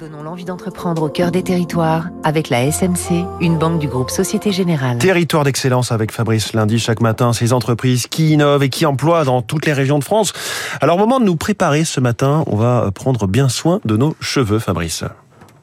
Donnons 0.00 0.22
l'envie 0.22 0.46
d'entreprendre 0.46 1.02
au 1.02 1.08
cœur 1.10 1.30
des 1.30 1.42
territoires 1.42 2.06
avec 2.24 2.48
la 2.48 2.64
SMC, 2.64 3.26
une 3.42 3.58
banque 3.58 3.78
du 3.80 3.86
groupe 3.86 4.08
Société 4.08 4.50
Générale. 4.50 4.96
Territoire 4.96 5.44
d'excellence 5.44 5.92
avec 5.92 6.10
Fabrice 6.10 6.54
lundi 6.54 6.78
chaque 6.78 7.02
matin, 7.02 7.34
ces 7.34 7.52
entreprises 7.52 8.06
qui 8.06 8.30
innovent 8.30 8.62
et 8.62 8.70
qui 8.70 8.86
emploient 8.86 9.24
dans 9.24 9.42
toutes 9.42 9.66
les 9.66 9.74
régions 9.74 9.98
de 9.98 10.04
France. 10.04 10.32
Alors 10.80 10.96
moment 10.96 11.20
de 11.20 11.26
nous 11.26 11.36
préparer 11.36 11.84
ce 11.84 12.00
matin, 12.00 12.44
on 12.46 12.56
va 12.56 12.90
prendre 12.94 13.26
bien 13.26 13.50
soin 13.50 13.80
de 13.84 13.98
nos 13.98 14.16
cheveux 14.20 14.58
Fabrice. 14.58 15.04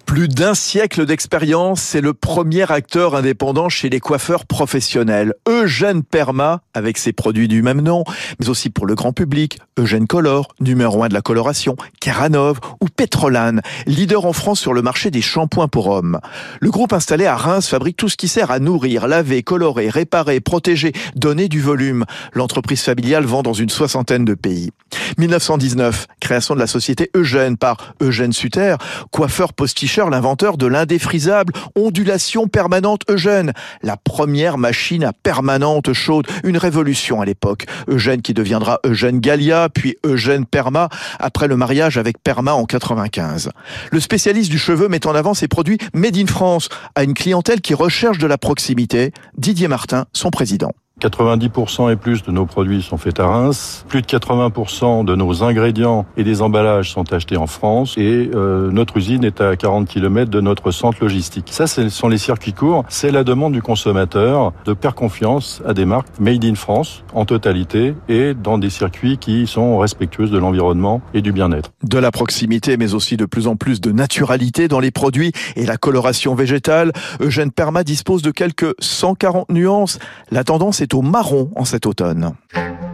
Plus 0.08 0.30
d'un 0.30 0.55
siècle 0.55 1.05
d'expérience, 1.05 1.82
c'est 1.82 2.00
le 2.00 2.14
premier 2.14 2.71
acteur 2.71 3.14
indépendant 3.14 3.68
chez 3.68 3.89
les 3.89 4.00
coiffeurs 4.00 4.46
professionnels. 4.46 5.34
Eugène 5.48 6.02
Perma, 6.02 6.62
avec 6.74 6.98
ses 6.98 7.12
produits 7.12 7.50
du 7.50 7.62
même 7.62 7.82
nom, 7.82 8.06
mais 8.39 8.48
aussi 8.48 8.70
pour 8.70 8.86
le 8.86 8.96
grand 8.96 9.12
public, 9.12 9.60
Eugène 9.78 10.07
Color, 10.07 10.48
numéro 10.62 11.04
un 11.04 11.10
de 11.10 11.14
la 11.14 11.21
coloration, 11.21 11.75
Keranov 12.00 12.60
ou 12.82 12.88
Petrolane, 12.88 13.62
leader 13.86 14.25
en 14.25 14.32
France 14.32 14.62
sur 14.62 14.74
le 14.74 14.82
marché 14.82 15.12
des 15.12 15.21
shampoings 15.21 15.68
pour 15.68 15.88
hommes. 15.88 16.19
Le 16.61 16.71
groupe 16.71 16.94
installé 16.94 17.25
à 17.25 17.36
Reims 17.36 17.68
fabrique 17.68 17.97
tout 17.97 18.10
ce 18.10 18.16
qui 18.16 18.30
sert 18.30 18.50
à 18.50 18.60
nourrir, 18.60 19.08
laver, 19.08 19.44
colorer, 19.44 19.89
réparer, 19.89 20.39
protéger, 20.39 20.94
donner 21.16 21.50
du 21.50 21.60
volume. 21.60 22.05
L'entreprise 22.32 22.82
familiale 22.82 23.25
vend 23.25 23.44
dans 23.44 23.54
une 23.54 23.69
soixantaine 23.69 24.24
de 24.24 24.36
pays. 24.36 24.71
1919, 25.18 26.08
création 26.28 26.56
de 26.56 26.60
la 26.60 26.68
société 26.68 27.10
Eugène 27.16 27.56
par 27.56 27.94
Eugène 28.02 28.34
Sutter, 28.34 28.76
coiffeur 29.12 29.54
posticheur, 29.54 30.10
l'inventeur 30.10 30.58
de 30.58 30.68
l'indéfrisable 30.68 31.54
ondulation 31.78 32.50
permanente 32.50 33.03
Eugène, 33.09 33.53
la 33.81 33.95
première 33.95 34.58
machine 34.58 35.06
à 35.06 35.14
permanente 35.14 35.94
chaude, 35.94 36.28
une 36.44 36.58
révolution 36.58 37.22
à 37.22 37.26
l'époque. 37.26 37.66
Eugène 37.88 38.22
qui 38.22 38.34
deviendra 38.34 38.81
Eugène 38.86 39.22
Gallia, 39.22 39.70
puis 39.73 39.95
Eugène 40.06 40.45
Perma, 40.45 40.90
après 41.17 41.48
le 41.48 41.56
mariage 41.56 41.98
avec 41.98 42.22
Perma 42.22 42.52
en 42.56 42.66
95. 42.66 43.52
Le 43.89 44.00
spécialiste 44.02 44.52
du 44.52 44.59
cheveu 44.59 44.89
met 44.89 45.08
en 45.08 45.16
avant 45.16 45.34
ses 45.34 45.48
produits 45.48 45.78
made 45.94 46.17
in 46.17 46.28
France 46.28 46.67
à 46.95 47.03
une 47.03 47.14
clientèle 47.14 47.62
qui 47.62 47.73
recherche 47.73 48.17
de 48.17 48.28
la 48.28 48.38
proximité. 48.38 49.14
Didier 49.38 49.69
Martin, 49.69 50.08
son 50.12 50.30
président. 50.30 50.73
90% 51.00 51.92
et 51.92 51.95
plus 51.95 52.23
de 52.23 52.31
nos 52.31 52.45
produits 52.45 52.81
sont 52.81 52.98
faits 52.98 53.20
à 53.20 53.28
Reims. 53.28 53.86
Plus 53.88 54.02
de 54.02 54.08
80% 54.08 55.06
de 55.06 55.16
nos 55.16 55.44
ingrédients 55.44 56.06
et 56.17 56.23
des 56.23 56.42
emballages 56.42 56.92
sont 56.92 57.14
achetés 57.14 57.38
en 57.38 57.45
France. 57.45 57.94
Et 57.98 58.31
euh, 58.34 58.72
notre 58.72 58.98
usine 58.98 59.23
est 59.23 59.40
à 59.40 59.56
40 59.56 59.88
km 59.88 60.31
de 60.31 60.42
notre 60.42 60.72
centre 60.72 60.98
logistique. 61.02 61.50
Ça, 61.52 61.68
ce 61.68 61.90
sont 61.90 62.08
les 62.08 62.18
circuits 62.18 62.53
courts. 62.53 62.84
C'est 62.90 63.12
la 63.12 63.23
demande 63.23 63.53
du 63.53 63.62
consommateur 63.62 64.53
de 64.66 64.75
faire 64.80 64.95
confiance 64.95 65.62
à 65.66 65.73
des 65.73 65.86
marques 65.86 66.08
made 66.20 66.44
in 66.44 66.56
France 66.56 67.03
en 67.14 67.25
totalité 67.25 67.94
et 68.09 68.34
dans 68.34 68.58
des 68.58 68.70
circuits 68.70 69.18
qui 69.18 69.45
sont 69.45 69.78
respectueux 69.78 70.28
de 70.28 70.38
l'environnement 70.38 71.02
et 71.14 71.22
du 71.22 71.31
bien-être. 71.31 71.72
De 71.84 72.00
la 72.00 72.12
proximité, 72.12 72.78
mais 72.78 72.95
aussi 72.95 73.18
de 73.18 73.25
plus 73.25 73.48
en 73.48 73.56
plus 73.56 73.81
de 73.81 73.92
naturalité 73.92 74.68
dans 74.68 74.80
les 74.80 74.92
produits 74.92 75.31
et 75.56 75.66
la 75.66 75.78
coloration 75.78 76.34
végétale. 76.34 76.92
Eugène 77.20 77.52
Perma 77.52 77.84
dispose 77.84 78.23
de 78.23 78.31
quelques 78.31 78.73
140 78.80 79.50
nuances. 79.52 80.00
La 80.31 80.44
tendance 80.44 80.81
au 80.93 81.02
marron 81.02 81.52
en 81.55 81.66
cet 81.66 81.85
automne. 81.85 82.33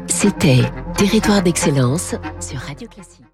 C'était 0.07 0.61
Territoire 0.97 1.41
d'excellence 1.41 2.15
sur 2.39 2.59
Radio 2.59 2.87
Classique. 2.87 3.32